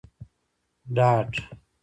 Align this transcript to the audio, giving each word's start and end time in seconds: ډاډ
ډاډ 0.95 1.31